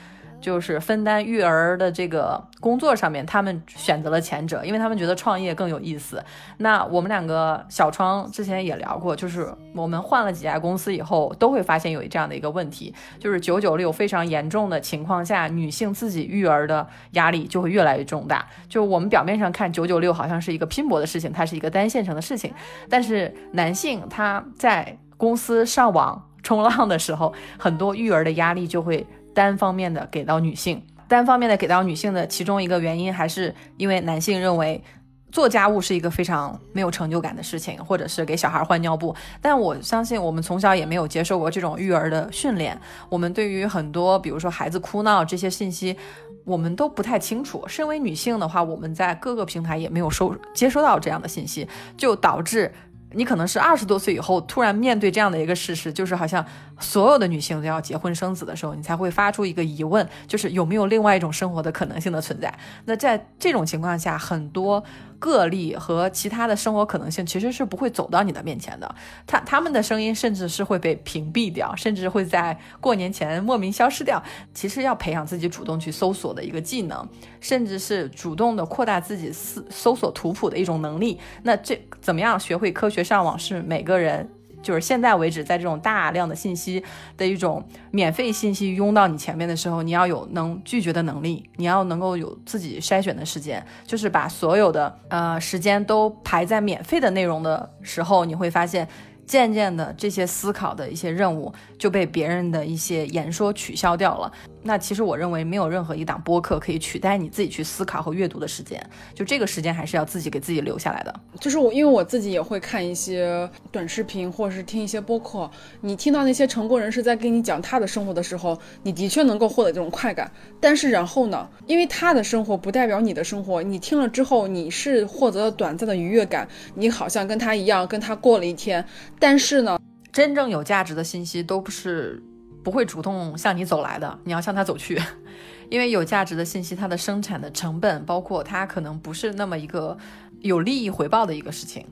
[0.40, 6.22] 就是分担育儿的这个工作上面，他们选择了前者，因为他们觉得创业更有意思。
[6.58, 18.46] 那我们两个小窗之前也聊过，就是我们换了几家公司以后，都会发现有这样的一个问题，就是九九六非常严重的情况下，女性自己育儿的压力就会越来越重大。
[18.68, 22.52] 就我们表面上看九九六好像是一个拼搏的事情，它是一个单线程的事情，
[22.88, 29.06] 但是男性他在公司上网冲浪的时候，很多育儿的压力就会。
[29.40, 34.84] 单方面的给到女性，单方面的给到女性的其中一个原因，还是因为男性认为
[35.32, 39.16] 做家务是一个非常没有成就感的事情，或者是给小孩换尿布。
[39.40, 45.96] 但我相信我们从小也没有接受过这种育儿的训练，我们对于很多比如说孩子哭闹这些信息，
[46.44, 47.64] 我们都不太清楚。
[47.66, 52.70] 身为女性的话，我们在各个平台也没有收接收到这样的信息，就导致。
[53.12, 56.44] 你可能是二十多岁以后突然面对这样的一个事实，就是好像
[56.78, 62.52] 所有的女性都要结婚生子的时候，你才会发出一个疑问，就是有没有另外一种生活的可能性的存在？
[62.84, 64.82] 那在这种情况下，很多。
[65.20, 68.92] 个例和其他的生活可能性其实是不会走到你的面前的，
[69.26, 74.20] 他他们的声音甚至是会被屏蔽掉，甚至会在过年前莫名消失掉。
[74.52, 77.08] 其实要培养自己主动去搜索的一个技能，
[77.40, 81.20] 甚至是主动的扩大自己搜搜索图谱的一种能力。
[81.42, 84.28] 那这怎么样学会科学上网是每个人
[84.62, 86.82] 就是现在为止，在这种大量的信息
[87.16, 98.86] 的一种免费信息拥到你前面的时候，你要有能拒绝的能力，你要能够有自己筛选的时间，就是把所有的呃时间都排在免费的内容的时候，你会发现。
[99.26, 104.32] 渐渐的，这些思考的一些任务就被别人的一些言说取消掉了。
[104.62, 108.78] 那其实我认为，没有任何一档播客可以取代你自己去思考和阅读的时间。
[109.14, 111.20] 就这个时间，还是要自己给自己留下来的。
[111.40, 115.50] 就是我，因为我自己也会看一些短视频，或者是听一些播客。
[115.80, 120.30] 你听到那些成功人士在跟你讲他的生活的时候，你的确能够获得这种快感。
[120.60, 121.48] 但是然后呢？
[121.66, 128.84] 因为他的生活不代表你的生活，你听了之后，你是获得了短暂的愉悦感，你好像跟他一样，跟他过了一天。
[129.18, 129.78] 但是呢，
[130.12, 132.22] 真正有价值的信息都不是
[132.62, 135.00] 不会主动向你走来的，你要向他走去。
[135.70, 139.96] 因为有价值的信息，它的生产的成本，包括它可能不是那么一个
[140.40, 141.86] 有利益回报的一个事情。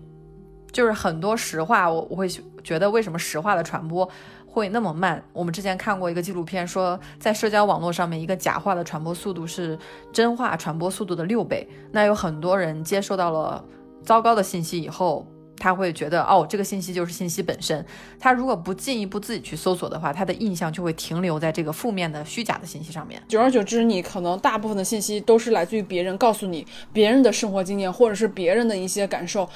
[0.72, 2.28] 就是很多实话，我我会
[2.64, 4.08] 觉得为什么实话的传播
[4.46, 5.22] 会那么慢？
[5.32, 9.78] 我们之前看过一个纪录片，说在社交网络上面，一个假话的传播速度是
[10.12, 11.68] 真话传播速度的六倍。
[11.92, 13.64] 那有很多人接受到了
[14.02, 15.26] 糟糕的信息以后。
[15.58, 17.84] 他会觉得哦，这个信息就是信息本身。
[18.18, 23.22] 他如果不进一步自己去搜索的话，他的印象就会停留在这个负面的虚假的信息上面。
[23.28, 29.48] 久而久之，你可能大部分的信息都是来自于别人告诉你别人的生活经验，或者是别人的一些感受。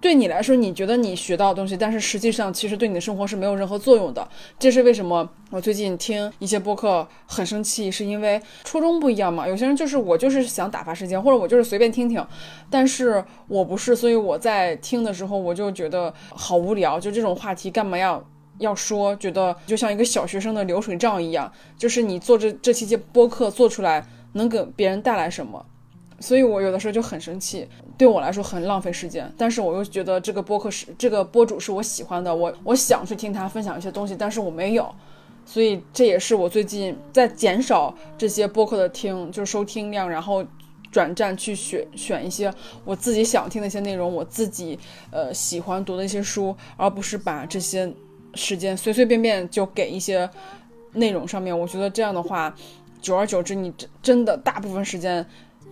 [0.00, 4.26] 对你来说，你觉得你学到的东西，但是实际上其实对你的生活是没有任何作用的。
[4.56, 5.28] 这是为什么？
[5.50, 9.48] 我最近听一些播客很生气，是因为初衷不一样嘛。
[9.48, 12.24] 有些人就是我就是想打发时间，或者我就是随便听听，
[12.70, 17.00] 但是我不是，所以我在听的时候我就觉得好无聊。
[17.00, 18.24] 就这种话题干嘛要
[18.58, 19.16] 要说？
[19.16, 21.50] 觉得就像一个小学生的流水账一样。
[21.76, 25.66] 就是你做这这期节播客做出来，能给别人带来什么？
[26.20, 29.32] 所以我有的时候就很生气，对我来说很浪费时间。
[29.38, 34.92] 但是我又觉得这个播客是这个播主是我喜欢的，我我想去听他分享一些东西，但是我没有。
[35.46, 40.44] 所以这也是我最近在减少这些播客的听，就是收听量，然后
[40.90, 42.52] 转战去选选一些
[42.84, 44.78] 我自己想听的一些内容，我自己
[45.12, 47.90] 呃喜欢读的一些书，而不是把这些
[48.34, 50.28] 时间随随便便就给一些
[50.94, 51.56] 内容上面。
[51.56, 52.54] 我觉得这样的话，
[53.00, 55.24] 久而久之，你真真的大部分时间。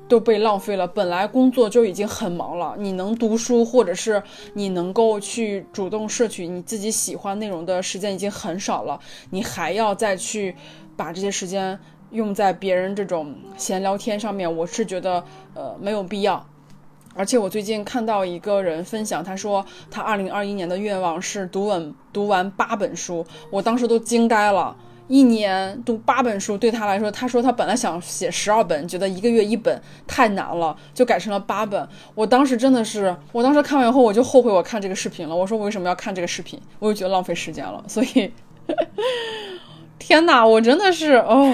[0.08, 0.86] 都被浪费了。
[0.86, 4.22] 本来工作就已经很忙了，你能读书，或者是
[4.54, 8.98] 你能够去主动摄取你自己喜欢内容的时间已经很少了，
[9.30, 10.54] 你还要再去
[10.96, 11.78] 把这些时间
[12.10, 16.46] 用在别人这种闲聊天上面，我是觉得呃没有必要。
[17.14, 24.76] 而且我最近看到一个人分享，他说他二零二一年的愿望是读稳读完八本书，我当时都惊呆了。
[25.08, 31.88] 一年读八本书对他来说，他说他本来想写十二本，觉得一个月一本太难了，就改成了八本。
[32.14, 35.34] 我当时真的是，我当时看完以后我就后悔我看这个视频了。
[35.34, 36.60] 我说我为什么要看这个视频？
[36.78, 37.84] 我就觉得浪费时间了。
[37.86, 38.32] 所以，
[39.98, 41.52] 天哪，我真的是哦，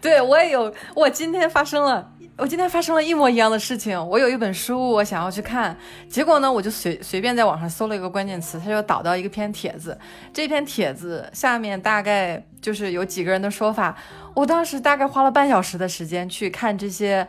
[0.00, 2.10] 对我也有，我今天发生了。
[2.42, 3.96] 我今天发生了一模一样的事情。
[4.08, 5.76] 我有一本书，我想要去看，
[6.08, 9.96] 结果呢，我就随随便在网上搜了一个关键词，它就导到一个篇帖子。
[10.34, 13.96] 这篇帖子下面大概就是有几个人的说法。
[14.34, 17.24] 我当时大概花了半小时的时间去看这些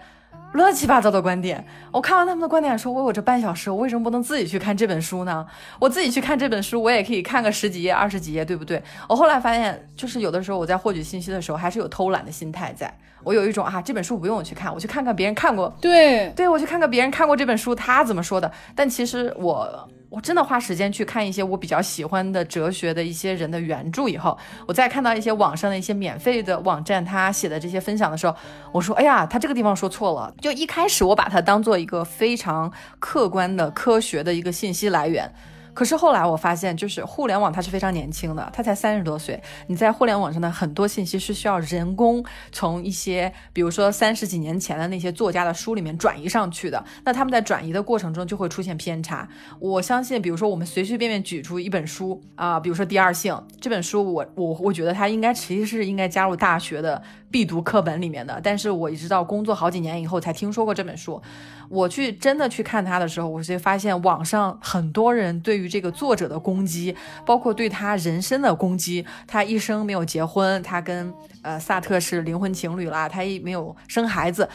[0.53, 1.63] 乱七八糟的观点。
[1.91, 5.45] 我看完他们的观点，说我有这半小时，我为什么不能自己去看这本书呢？
[5.79, 8.81] 我自己去看这本书，我也可以看个十几页、二十几页，对不对？
[9.07, 12.91] 我后来发现，就是有的时候我在获取信息的时候，还是有偷懒的心态在。
[13.23, 15.73] 我有一种啊，这本书不用我去看，我去看看别人看过。
[15.79, 18.51] 对，对我去看看别人看过这本书，他怎么说的。
[18.75, 28.35] 但其实我我真的花时间去看一些我比较喜欢的哲学的一些人的原著以后，我再看到一些网上的一些免费的网站他写的这些分享的时候，
[28.71, 30.31] 我说，哎呀，他这个地方说错了。
[30.39, 35.33] 就一开始我把它当做一个非常客观的科学的一个信息来源。
[35.73, 39.41] 可是后来我发现，就是互联网它是非常年轻的，它才三十多岁。
[39.67, 46.83] 你在互联网上的很多信息是需要人工从一些，比如说三十几年前的那些作家的书里面转移上去的。
[47.03, 49.27] 那他们在转移的过程中就会出现偏差。
[49.59, 57.01] 我相信，比如说我们随随便便举出一本书啊，比如说《第二性》这本书，我我我觉得它应该其实是应该加入大学的
[57.33, 58.39] 必读课本里面的。
[58.43, 61.19] 但是我一直到工作好几年以后才听说过这本书。
[61.67, 69.03] 我去真的去看他的时候，我就发现网上很多人对于这个作者的攻击，包括对他人生的攻击。
[69.25, 74.47] 他一生没有结婚，他跟呃萨特是灵魂情侣啦，他也没有生孩子。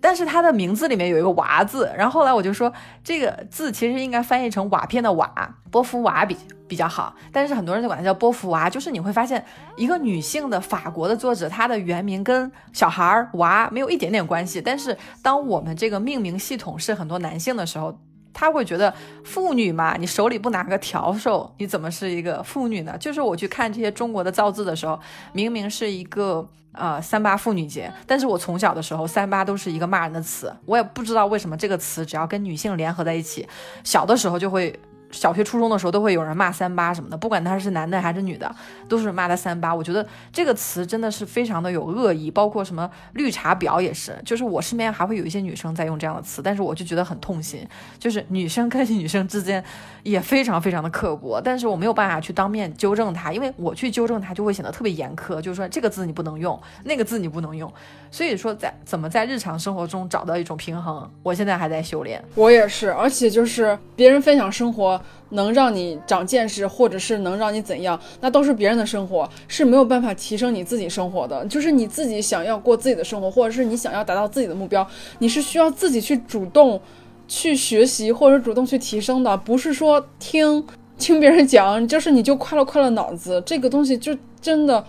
[0.00, 5.30] 但是他的名字里面有一个娃字，然后后来我就说这个字其实应该翻译成瓦片的瓦，
[5.70, 6.36] 波伏娃比
[6.68, 7.14] 比较好。
[7.32, 9.44] 但是很多人就管它叫波伏娃，就是你会发现
[9.76, 14.60] 一个女性的法国的作者，她的原名跟小孩儿娃没有一点点关系。
[14.60, 17.98] 但是当我们这个命名系统是很多男性的时候，
[18.38, 18.92] 他会觉得
[19.24, 22.94] 妇女嘛，你手里不拿个笤帚，你怎么是一个妇女呢？
[22.98, 25.00] 就是我去看这些中国的造字的时候，
[25.32, 33.48] 明明是一个呃三八妇女节，但是我从小的时候三八都是一个骂人的词，我也不知道为什么这个词只要跟女性联合在一起，
[33.82, 34.78] 小的时候就会。
[35.10, 38.54] 小学、初中的时候都会有人骂三八什么的，不管他是男的还是女的，
[38.88, 39.74] 都是骂他三八。
[39.74, 44.16] 我觉得这个词真的是非常的有恶意，包括什么绿茶婊也是。
[44.24, 47.66] 就是我身边还会有一些女生在用这样的词，但是我就觉得很痛心。
[47.98, 49.62] 就是女生跟女生之间
[50.02, 57.72] 也非常非常的刻薄，但是我没有办法去当面纠正他，因为我去纠正他就会显得特别严苛，就是说这个字你不能用，那个字你不能用。
[58.16, 62.24] 所以说在怎么在日常生活中找到一种平衡，我现在还在修炼。
[62.34, 64.98] 我也是，而且就是别人分享生活。
[65.30, 71.44] 能让你长见识，或者是能让你怎样，那都是别人的生活，是没有办法提升你自己生活的。
[71.46, 74.88] 就是你自己想要过自己的生活，或者是你想要达到自己的目标，
[75.18, 76.80] 你是需要自己去主动
[77.26, 80.64] 去学习，或者主动去提升的，不是说听
[80.96, 83.42] 听别人讲，就是你就快乐快乐脑子。
[83.44, 84.82] 这个东西就真的，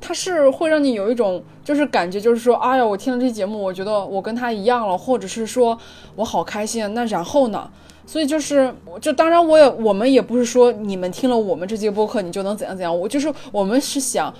[0.00, 5.78] 它是会让你有一种就是感觉，就是说，哎呀，我听了这节目，我觉得我跟他一样了，或者是说
[6.14, 6.92] 我好开心。
[6.94, 7.70] 那然后呢？
[8.06, 8.70] 所以就是，
[9.00, 14.30] 就当然我也我们也不是说你们听了我们这节播客你就能怎样怎样，我就是我们是想，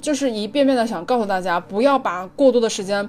[0.00, 3.06] 就是一遍遍的想告诉大家，不要把过多的时间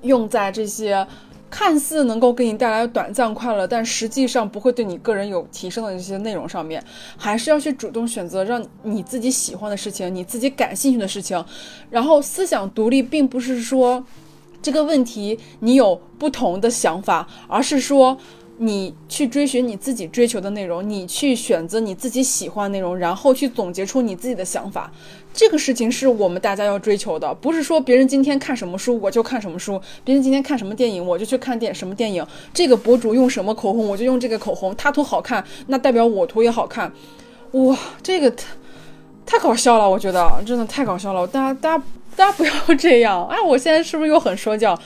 [0.00, 1.06] 用在这些
[1.50, 6.82] 看似能够给你带来短暂快乐，但实际上不会对你个人有提升的这些内容上面，
[7.16, 11.44] 还是要去主动选择让你自己喜欢的事情，你自己感兴趣的事情，
[11.90, 14.04] 然后思想独立，并不是说
[14.62, 18.16] 这个问题你有不同的想法，而是说。
[18.62, 24.92] 你去追寻你自己追求的内容，你去选择你自己喜欢内容，然后去总结出你自己的想法。
[25.32, 32.26] 这个事情是我们大家要追求的，不是说别人今天看什么书我就看什么书，别人今天看什么电影我就去看电什么电影。
[32.52, 36.92] 这个博主用什么口红我就用这个口红，他涂好看，那代表我涂也好看。
[37.52, 38.46] 哇，这个太
[39.26, 41.26] 太搞笑了，我觉得真的太搞笑了。
[41.26, 41.84] 大家大家
[42.16, 43.24] 大家不要这样。
[43.26, 44.76] 哎，我现在是不是又很说教？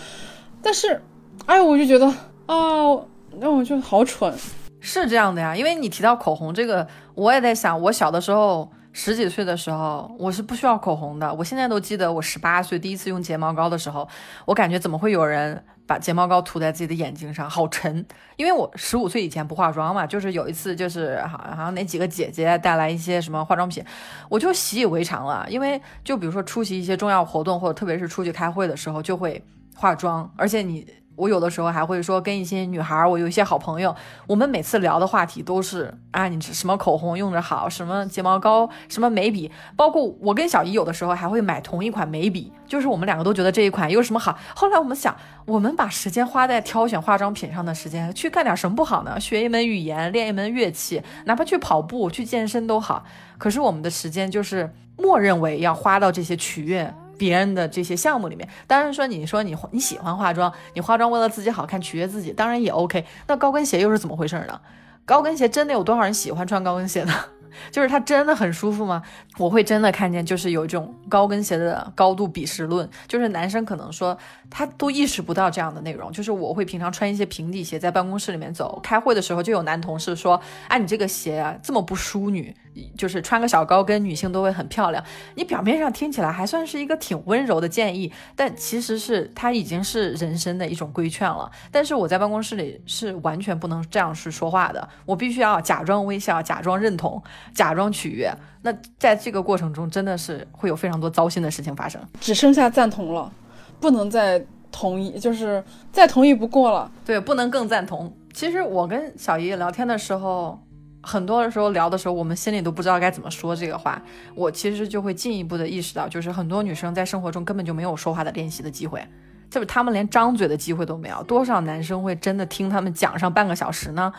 [0.62, 1.00] 但是，
[1.46, 2.06] 哎，我就觉得
[2.46, 3.00] 啊。
[3.40, 4.32] 那我就好蠢，
[4.78, 5.56] 是这样的呀。
[5.56, 6.86] 因为你提到口红这个，
[7.16, 11.34] 我也在想，我小的时候十几岁的时候，我是不需要口红的。
[11.34, 14.08] 我现在都记得我十八岁第一次用睫毛膏的时候，
[14.46, 18.06] 我感觉怎么会有人把睫毛膏涂在自己的眼睛上，好沉。
[18.36, 23.84] 因为我十五岁以前不化妆嘛，就是有一次就是好好像哪几个姐姐带来一些什么化妆品，
[24.28, 25.44] 我就习以为常了。
[25.50, 30.86] 因为就比如说出席一些重要活动，或者特别是出去开会的时候，就会化妆，而且你。
[31.16, 33.94] 我有的时候还会说跟一些女孩，我有一些好朋友，
[34.26, 44.36] 我们每次聊的话题都是啊，你什么口红用着好，什么睫毛膏，什么眉笔，包括我跟小姨有的时候还会买同一款眉笔，就是我们两个都觉得这一款有什么好。
[44.54, 49.20] 后来我们想，我们把时间花在挑选化妆品上的时间，去干点什么不好呢？
[49.20, 53.04] 学一门语言，练一门乐器，哪怕去跑步、去健身都好。
[53.38, 56.92] 可是我们的时间就是默认为要花到这些取悦。
[57.18, 63.04] 别人的这些项目里面，当然说你说你你喜欢化妆，你化妆为了自己好看取悦自己，当然也 OK。
[63.26, 64.60] 那高跟鞋又是怎么回事呢？
[65.04, 67.12] 高跟鞋真的有多少人喜欢穿高跟鞋呢？
[67.70, 69.00] 就是它真的很舒服吗？
[69.38, 74.18] 我会真的看见，就是有这种高跟鞋的高度鄙视论，就是男生可能说
[74.50, 76.10] 他都意识不到这样的内容。
[76.10, 82.52] 就是我会平常穿一些平底鞋在办公室里面走，开会的时候就有男同事说：“哎，你这个鞋啊这么不淑女，
[82.96, 85.02] 就是穿个小高跟，女性都会很漂亮。”
[85.36, 91.50] 你表面上听起来还算是一个挺温柔的建议，但其实是它已经是人生的一种规劝了。
[91.70, 97.22] 但是我在办公室里是完全不能这样去说话的，我必须要假装微笑，假装认同。
[97.54, 102.00] 假装取悦，那在这个过程中真的是会有非常多糟心的事情发生。
[102.20, 103.32] 只剩下赞同了，
[103.80, 105.62] 不能再同意，就是
[105.92, 106.90] 再同意不过了。
[107.04, 108.12] 对，不能更赞同。
[108.32, 110.58] 其实我跟小姨聊天的时候，
[111.04, 114.00] 很多的时候聊的时候，我们心里都不知道该怎么说这个话。
[114.34, 119.06] 我其实就会进一步的意识到，就是很多女生在生活中根本就没有说话的练习的机会，
[119.50, 121.22] 就是她们连张嘴的机会都没有。
[121.24, 124.12] 多少男生会真的听她们讲上半个小时呢？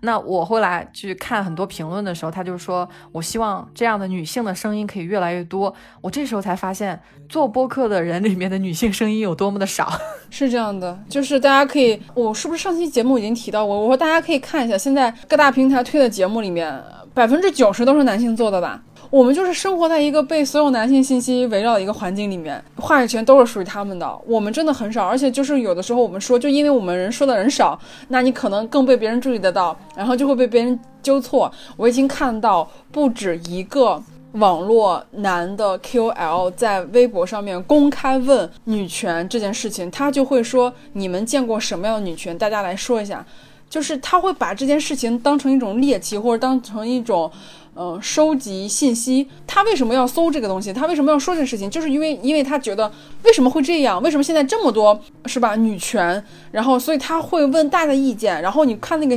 [0.00, 9.90] 那我后来去看很多评论的时候，他就说：“我希望这样的女性的声音可以越来越多。”我这时候才发现，做播客的人里面的女性声音有多么的少。
[10.30, 13.78] 是这样的，就是大家可以，我是不是上期节目已经提到过？
[13.78, 16.82] 我说大家可以看一下，现在各大平台推的节目里面，
[17.14, 18.82] 百分之九十都是男性做的吧。
[19.10, 24.18] 我们就是生活在一个被所有男性信息围绕的一个环境里面，话语权都是属于他们的。
[24.26, 27.78] 我们真的很少，而且就是有的时候我们说，就因为我们人说的人少，
[28.08, 31.50] 那你可能更被别人注意得到，然后就会被别人纠错。
[31.78, 34.02] 我已经看到不止一个
[34.32, 42.36] 网络男的 QL 在微博上面公开问女权这件事情，他就会说：“你们见过什么样的女权？
[42.36, 43.24] 大家来说一下。”
[43.70, 47.30] 就是他会把这件事情当成一种猎奇，或者当成一种，
[47.78, 49.28] 嗯，收集信息。
[49.46, 50.72] 他为什么要搜这个东西？
[50.72, 51.70] 他为什么要说这个事情？
[51.70, 52.90] 就是因为，因为他觉得
[53.22, 54.02] 为什么会这样？
[54.02, 55.54] 为什么现在这么多是吧？
[55.54, 58.42] 女权，然后所以他会问大家的意见。
[58.42, 59.16] 然后你看那个。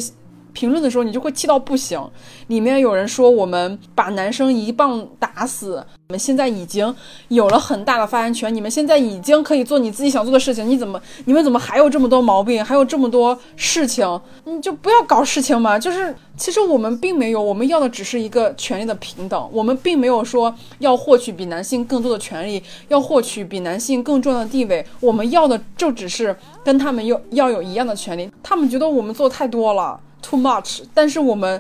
[0.54, 1.99] 评论的时候，你就会气到不行。
[2.47, 6.93] 里面有人说我们把男生一棒打死，你们现在已经
[7.30, 10.68] 有了很大的发言权，你们现在已经可以做你自己想做的事情。
[10.70, 14.22] 你怎么，你们怎么还有这么多毛病，还有这么多事情？
[14.45, 15.80] 你就不要搞事情嘛。
[15.80, 19.49] 就是其实我们并没有，我们要的只是一个权利的平等。
[19.54, 24.86] 我们并没有说要获取比男性更多的权利，要获取比男性更重要的地位。
[24.99, 28.30] 我们要的就只是跟他们有要有一样的权利。
[28.43, 29.99] 他们觉得我们做太多了。
[30.22, 31.59] Too much，但是我们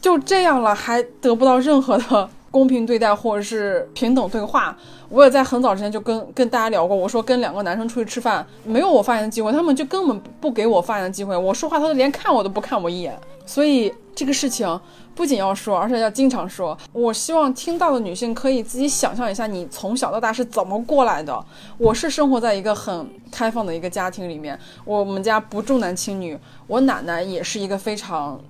[0.00, 4.76] 就这样了，还得不到任何的公平对待或者是平等对话。
[5.08, 11.36] 我也在很早之前就跟跟大家聊过，我说跟两个男生出去吃饭，没有我发言的机会，他们就根本不给我发言的机会。
[11.36, 13.18] 我说话，他都连看我都不看我一眼。
[13.44, 14.80] 所以这个事情
[15.20, 16.74] 不仅要说，而且要经常说。
[16.94, 21.38] 我希望听到的女性可以自己想象一下，你从小到大是怎么过来的。
[21.76, 28.40] 我是生活在一个很开放的一个家庭里面，我们家不重男轻女，我奶奶也是一个非常，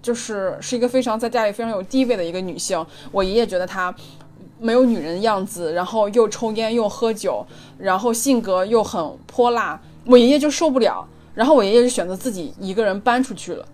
[0.00, 2.82] 就是是一个非常在家里非常有地位的一个女性。
[3.12, 3.94] 我爷爷觉得她
[4.58, 7.46] 没有女人的样子，然后又抽烟又喝酒，
[7.76, 13.66] 然后性格又很泼辣，我爷爷就受不了，然后我爷爷就选择自己一个人搬出去了。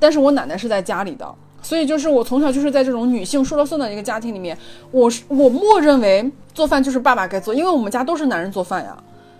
[0.00, 1.32] 但是我奶奶是在家里的，
[1.66, 4.56] 所以就是我从小就是在这种女性说了算的一个家庭里面，
[4.92, 8.96] 我是我默认为做饭就是爸爸该做，因为我们家都是男人做饭呀。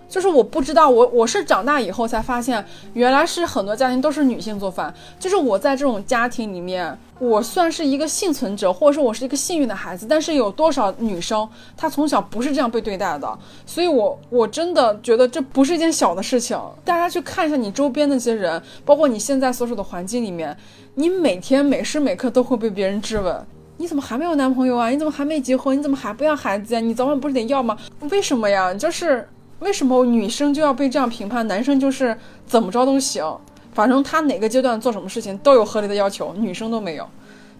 [0.08, 2.64] 就是我不知道，我我是长大以后才发现，
[2.94, 4.92] 原来是很多家庭都是女性做饭。
[5.18, 10.06] 就是我在这种家庭里面，我算是一个幸存者，或者说我是一个幸运的孩子。
[10.08, 13.38] 但是有多少女生，她从小不是这样被对待的？
[13.66, 16.56] 所以，我我真的觉得这不是一件小的事情。
[16.84, 20.56] 大家去看一下你周边那些人，包括你现在所处的环境里面，
[20.98, 24.88] 你每天每时每刻都会被别人质问：你怎么还没有男朋友啊？
[24.88, 25.78] 你怎么还没结婚？
[25.78, 26.80] 你怎么还不要孩子呀？
[26.80, 27.76] 你早晚不是得要吗？
[28.10, 28.72] 为什么呀？
[28.74, 29.28] 就是。
[29.60, 31.46] 为什么女生就要被这样评判？
[31.46, 32.14] 男生就是
[32.46, 33.24] 怎么着都行，
[33.72, 37.06] 反正他哪个阶段做什么事情都有合理的要求，女生都没有。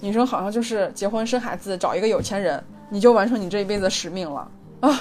[0.00, 4.46] 女生好像就是结婚生孩子，找一个有钱人，你就完成你这一辈子的使命了
[4.80, 5.00] 啊。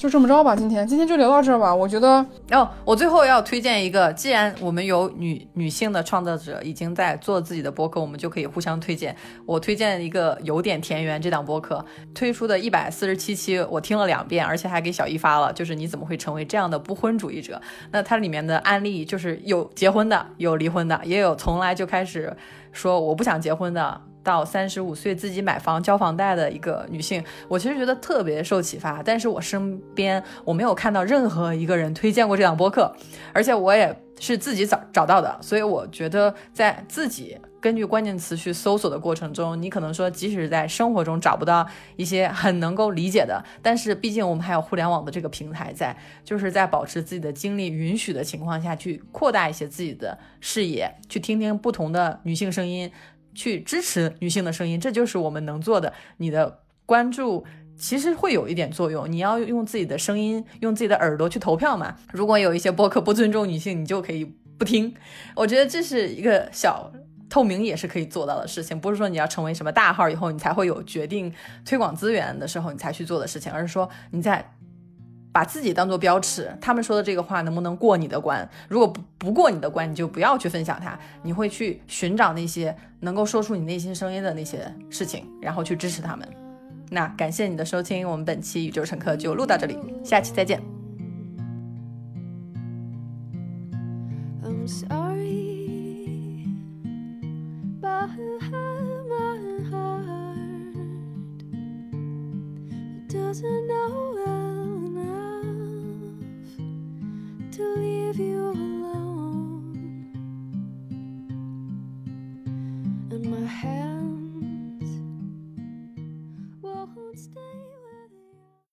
[0.00, 1.74] 就这么着吧，今天今天就聊到这儿吧。
[1.74, 9.14] 我觉得，哦，我最后要推荐一个，既然我们有女女性的创作者已经在做自己的播客，我们就可以互相推荐。
[9.44, 11.84] 我推荐一个有点田园这档播客
[12.14, 15.52] 推出的一百四十七期，我听了两遍，而且还给小一发了。
[15.52, 17.60] 就是你怎么会成为这样的不婚主义者？
[17.92, 22.34] 那它里面的案例就是有结婚的，有离婚的，也有从来就开始
[22.72, 24.00] 说我不想结婚的。
[24.22, 29.02] 到三十五岁自己买房交房贷的一个女性，我其实觉得特别受启发。
[29.02, 32.94] 但是我身边我没有看到任何一个人推荐过这档播客，
[33.32, 35.38] 而且我也是自己找找到的。
[35.40, 41.66] 所以我觉得在自己根据关键词去搜索的过程中，你可能说即使在生活中找不到
[41.96, 52.90] 一些很能够理解的，但是毕竟我们还有互联网的这个平台在，就是在保持自己的精力允许的情况下去扩大一些自己的视野，去听听不同的女性声音。
[53.34, 55.92] 去支持女性的声音，这就是我们能做的。
[56.18, 57.44] 你的关注
[57.76, 59.10] 其实会有一点作用。
[59.10, 61.96] 你要用自己的声音，用自己的耳朵去投票嘛。
[62.12, 64.24] 如果有一些播客不尊重女性，你就可以
[64.58, 64.94] 不听。
[65.34, 66.92] 我觉得这是一个小
[67.28, 71.32] 透明也是可以做到的事情，不是说你要成为什么大号以后你才会有决定
[71.64, 74.52] 推广资源的时候你才去做的事情，而是说你在。
[75.32, 78.48] 把自己当做标尺，他们说的这个话能不能过你的关？
[78.68, 80.98] 如果不不过你的关，你就不要去分享它。
[81.22, 86.28] 你会去寻找那些能够说出你内心声音的那些事情，然后去支持他们。
[86.90, 90.60] 那感谢你的收听，我们本期宇宙乘客就录到这里，下期再见。
[107.60, 109.76] To leave you alone.
[113.10, 113.89] And my head